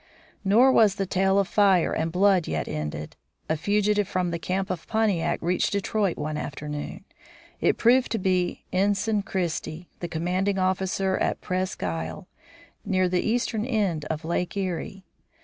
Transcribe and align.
Nor 0.43 0.71
was 0.71 0.95
the 0.95 1.05
tale 1.05 1.37
of 1.37 1.47
fire 1.47 1.93
and 1.93 2.11
blood 2.11 2.47
yet 2.47 2.67
ended. 2.67 3.15
A 3.47 3.55
fugitive 3.55 4.07
from 4.07 4.31
the 4.31 4.39
camp 4.39 4.71
of 4.71 4.87
Pontiac 4.87 5.37
reached 5.43 5.73
Detroit 5.73 6.17
one 6.17 6.37
afternoon. 6.37 7.05
It 7.59 7.77
proved 7.77 8.11
to 8.13 8.17
be 8.17 8.63
Ensign 8.73 9.21
Christie, 9.21 9.89
the 9.99 10.07
commanding 10.07 10.57
officer 10.57 11.17
at 11.17 11.39
Presqu' 11.39 11.85
Isle, 11.85 12.27
near 12.83 13.07
the 13.07 13.21
eastern 13.21 13.63
end 13.63 14.05
of 14.05 14.25
Lake 14.25 14.57
Erie. 14.57 15.03